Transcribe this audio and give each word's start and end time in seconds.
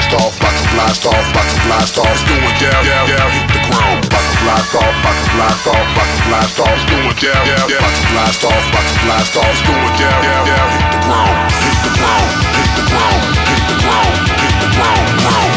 blast 0.00 0.14
off, 0.16 0.36
about 0.40 0.56
to 0.56 0.64
blast 0.72 1.06
off, 1.06 1.30
about 1.30 1.48
to 1.50 1.58
blast 1.66 1.98
off. 1.98 2.08
It's 2.08 2.24
going 2.24 2.56
down, 2.56 2.84
down, 2.88 3.06
down, 3.08 3.30
hit 3.36 3.48
the 3.52 3.60
ground. 3.68 4.00
About 4.06 4.24
to 4.24 4.36
blast 4.40 4.74
off, 4.74 4.94
about 4.96 5.16
to 5.20 5.28
blast 5.36 5.66
off, 5.68 5.86
about 5.92 6.08
to 6.08 6.22
blast 6.24 6.60
off. 6.60 6.72
It's 6.72 6.88
going 6.88 7.16
down, 7.20 7.44
down, 7.44 7.68
down, 7.68 7.80
about 7.80 7.94
to 7.96 8.04
blast 8.08 8.44
off, 8.44 8.64
about 8.70 8.86
to 8.88 8.96
blast 9.04 9.36
off. 9.36 9.50
It's 9.50 9.62
going 9.68 9.94
down, 10.00 10.20
down, 10.24 10.44
down, 10.48 10.68
hit 10.72 10.88
the 10.88 11.00
ground, 11.04 11.36
hit 11.60 11.80
the 11.84 11.94
ground, 12.00 12.28
hit 12.56 12.70
the 12.72 12.84
ground, 12.88 13.22
hit 13.44 13.64
the 13.68 13.76
ground, 13.84 14.16
hit 14.40 14.56
the 14.56 14.68
ground, 14.72 15.06
ground. 15.20 15.49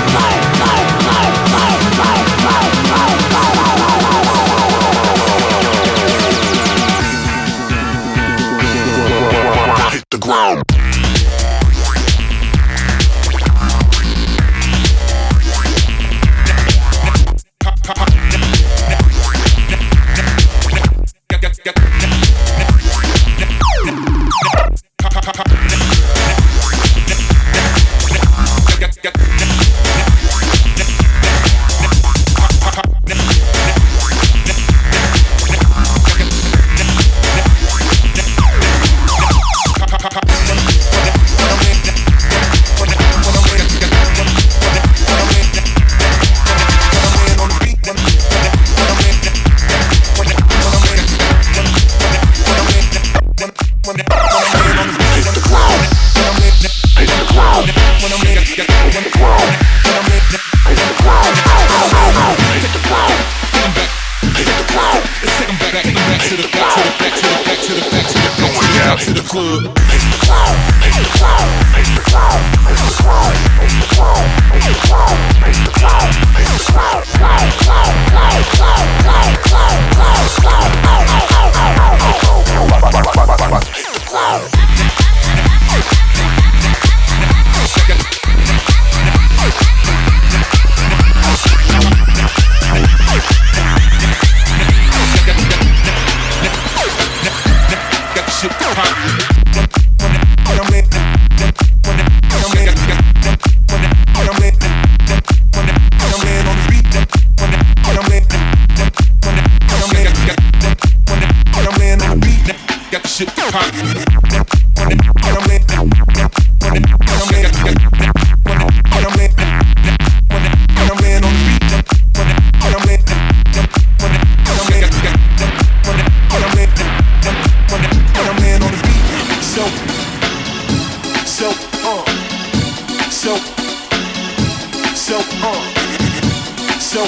So, 136.94 137.06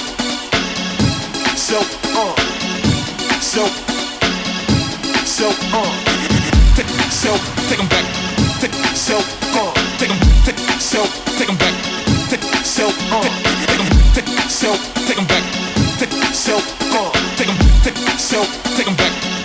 so, 1.55 1.77
uh, 2.17 2.35
so, 3.39 3.67
so, 5.25 5.47
uh, 5.73 5.91
take, 6.75 6.89
so, 7.11 7.37
take 7.69 7.79
'em 7.79 7.87
back, 7.89 8.05
take, 8.59 8.73
so, 8.95 9.17
uh, 9.53 9.73
take 9.99 10.09
'em, 10.09 10.19
take, 10.43 10.57
so, 10.81 11.05
take 11.37 11.49
'em 11.49 11.57
back, 11.57 11.75
take, 12.29 12.65
so, 12.65 12.87
uh, 13.11 13.29
take 13.67 13.79
'em, 13.79 13.89
take, 14.15 14.49
so, 14.49 14.73
take 15.05 15.19
'em 15.19 15.27
back, 15.27 15.43
take, 15.99 16.33
so, 16.33 16.57
uh, 16.57 17.11
take 17.37 17.49
'em, 17.49 17.57
take, 17.83 18.19
so, 18.19 18.43
take 18.75 18.87
'em 18.87 18.95
back, 18.95 19.44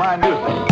my 0.00 0.16
music. 0.16 0.69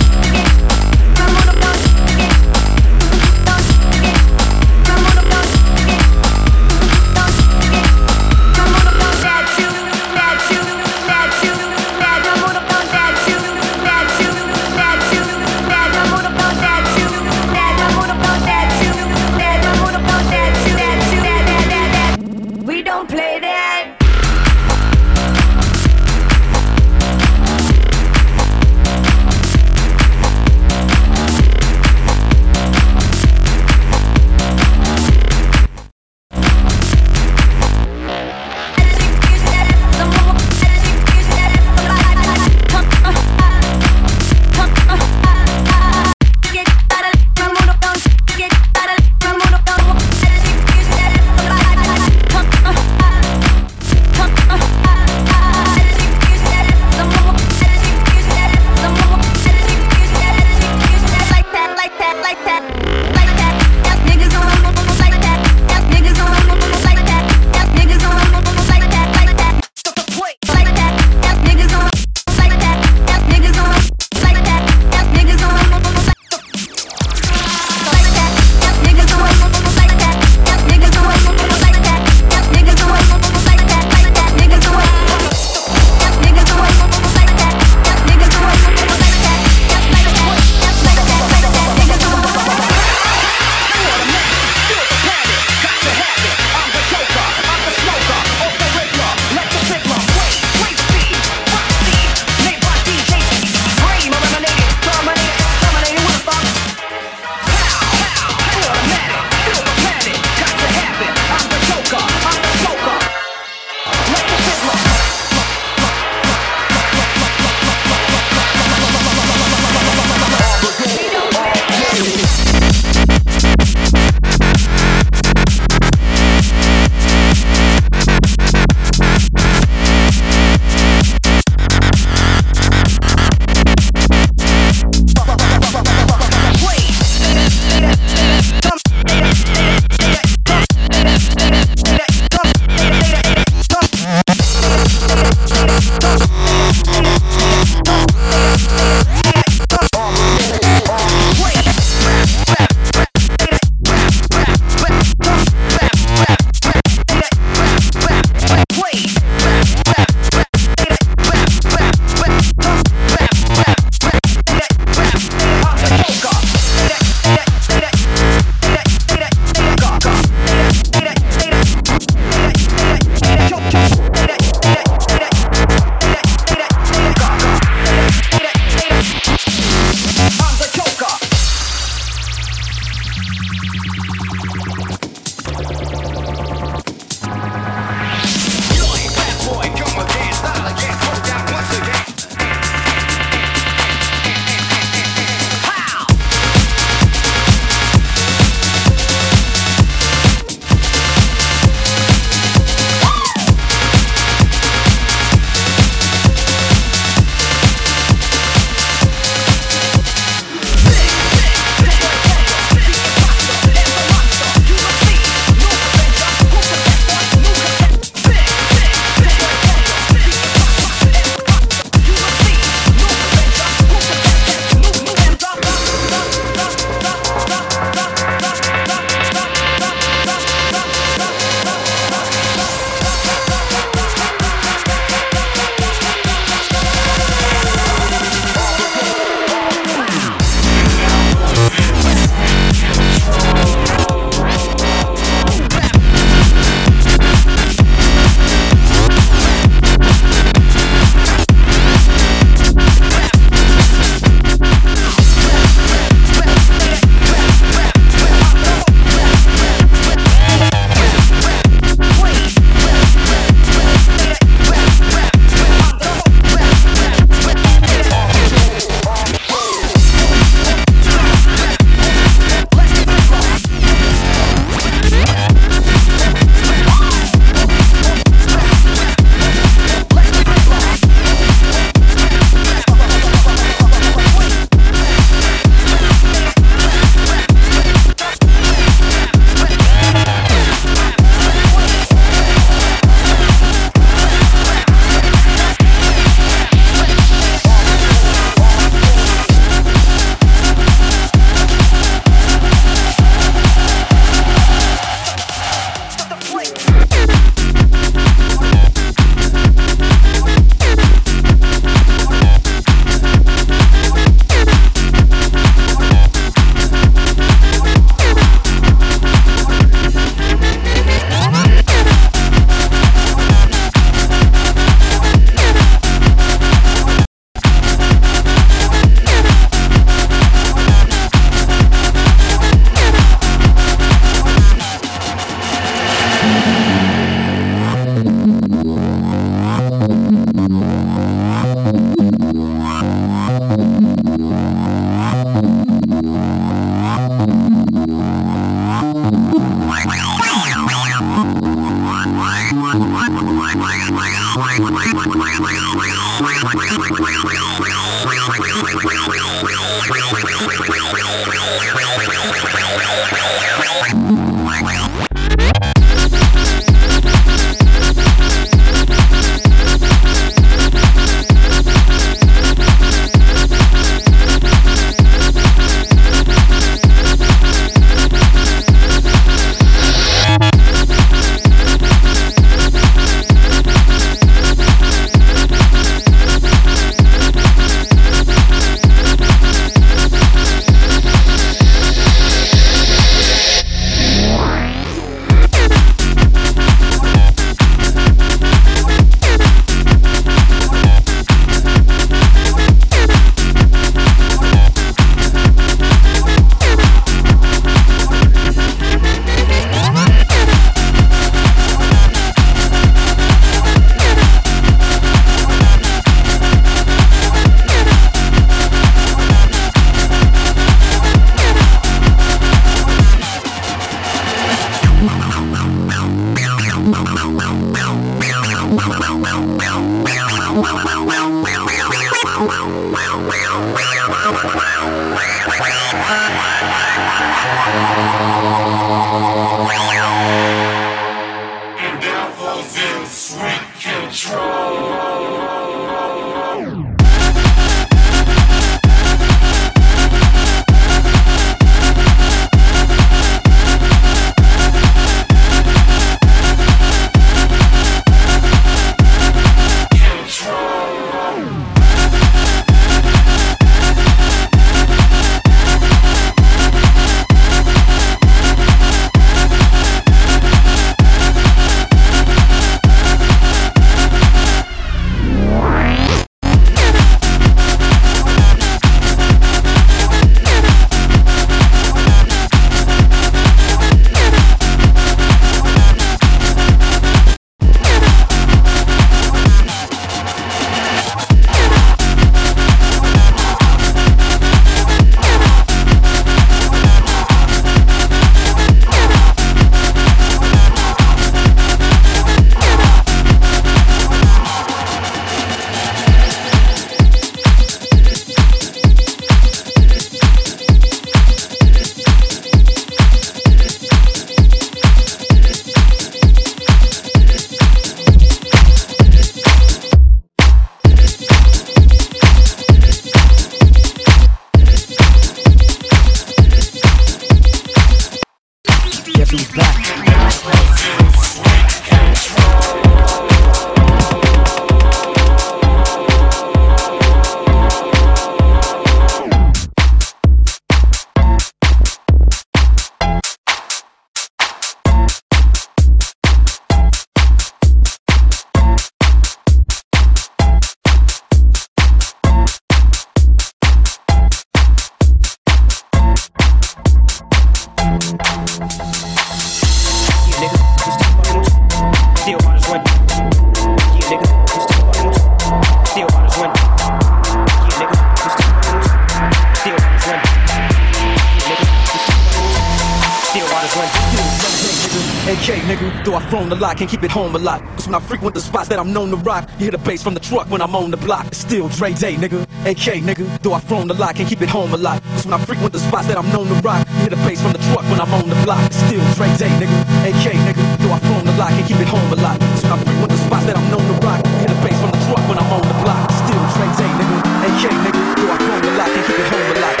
Can't 577.01 577.09
keep 577.09 577.23
it 577.23 577.31
home 577.31 577.55
a 577.55 577.57
lot. 577.57 577.81
Cause 577.97 578.05
when 578.05 578.13
I 578.13 578.19
frequent 578.19 578.53
the 578.53 578.61
spots 578.61 578.87
that 578.89 578.99
I'm 578.99 579.11
known 579.11 579.31
to 579.31 579.37
rock, 579.37 579.67
you 579.79 579.89
hear 579.89 579.91
the 579.91 579.97
bass 579.97 580.21
from 580.21 580.35
the 580.35 580.39
truck 580.39 580.69
when 580.69 580.83
I'm 580.83 580.93
on 580.95 581.09
the 581.09 581.17
block. 581.17 581.47
It's 581.47 581.57
still 581.57 581.89
Dre 581.89 582.13
Day, 582.13 582.35
nigga. 582.35 582.61
AK, 582.85 583.25
nigga. 583.25 583.45
Though 583.63 583.73
I've 583.73 583.83
thrown 583.85 584.07
the 584.07 584.13
lot, 584.13 584.35
can't 584.35 584.47
keep 584.47 584.61
it 584.61 584.69
home 584.69 584.93
a 584.93 584.97
lot. 584.97 585.17
Cause 585.33 585.45
when 585.45 585.55
I 585.55 585.65
frequent 585.65 585.93
the 585.93 585.99
spots 585.99 586.27
that 586.27 586.37
I'm 586.37 586.47
known 586.53 586.67
to 586.67 586.75
rock, 586.85 587.07
you 587.09 587.25
hear 587.25 587.29
the 587.33 587.41
bass 587.41 587.59
from 587.59 587.73
the 587.73 587.81
truck 587.89 588.05
when 588.05 588.21
I'm 588.21 588.31
on 588.31 588.47
the 588.47 588.55
block. 588.61 588.85
It's 588.85 589.01
still 589.01 589.25
Dre 589.33 589.49
Day, 589.57 589.73
nigga. 589.81 589.97
AK, 590.29 590.53
nigga. 590.61 590.83
Though 591.01 591.13
I've 591.17 591.23
thrown 591.25 591.43
the 591.43 591.57
lot, 591.57 591.69
can't 591.73 591.87
keep 591.89 591.97
it 591.97 592.07
home 592.07 592.33
a 592.33 592.35
lot. 592.37 592.59
Cause 592.59 592.83
when 592.83 592.93
I 592.93 592.97
frequent 593.01 593.29
the 593.33 593.41
spots 593.49 593.65
that 593.65 593.77
I'm 593.77 593.89
known 593.89 594.05
to 594.05 594.15
rock, 594.21 594.45
you 594.45 594.53
hear 594.61 594.69
the 594.69 594.81
bass 594.85 594.97
from 595.01 595.09
the 595.09 595.21
truck 595.25 595.41
when 595.49 595.57
I'm 595.57 595.73
on 595.73 595.81
the 595.81 595.97
block. 596.05 596.21
It's 596.29 596.37
still 596.37 596.61
Dre 596.77 596.85
Day, 597.01 597.09
nigga. 597.17 597.37
AK, 597.65 597.83
nigga. 598.05 598.21
Though 598.37 598.53
I've 598.53 598.61
thrown 598.61 598.81
the 598.85 598.93
lot, 598.93 599.09
can't 599.09 599.25
keep 599.25 599.39
it 599.41 599.49
home 599.49 599.69
a 599.73 599.79
lot. 599.81 600.00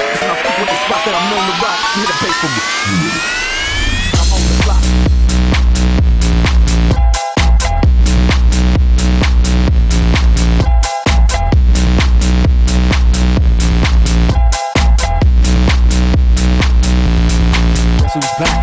Still 18.21 18.60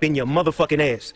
up 0.00 0.04
in 0.04 0.14
your 0.14 0.26
motherfucking 0.26 0.80
ass. 0.80 1.12